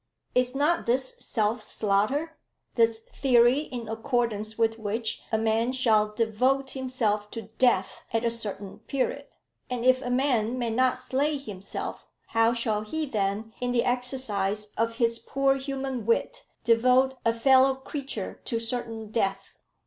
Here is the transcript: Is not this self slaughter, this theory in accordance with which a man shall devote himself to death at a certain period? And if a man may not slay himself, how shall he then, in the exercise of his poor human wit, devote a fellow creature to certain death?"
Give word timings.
Is 0.33 0.55
not 0.55 0.87
this 0.87 1.15
self 1.19 1.61
slaughter, 1.61 2.35
this 2.73 2.97
theory 3.01 3.59
in 3.59 3.87
accordance 3.87 4.57
with 4.57 4.79
which 4.79 5.21
a 5.31 5.37
man 5.37 5.73
shall 5.73 6.11
devote 6.11 6.71
himself 6.71 7.29
to 7.29 7.43
death 7.59 8.01
at 8.11 8.25
a 8.25 8.31
certain 8.31 8.79
period? 8.87 9.27
And 9.69 9.85
if 9.85 10.01
a 10.01 10.09
man 10.09 10.57
may 10.57 10.71
not 10.71 10.97
slay 10.97 11.37
himself, 11.37 12.07
how 12.29 12.51
shall 12.51 12.81
he 12.81 13.05
then, 13.05 13.53
in 13.61 13.71
the 13.73 13.83
exercise 13.83 14.73
of 14.75 14.95
his 14.95 15.19
poor 15.19 15.53
human 15.57 16.07
wit, 16.07 16.47
devote 16.63 17.13
a 17.23 17.31
fellow 17.31 17.75
creature 17.75 18.41
to 18.45 18.59
certain 18.59 19.11
death?" 19.11 19.53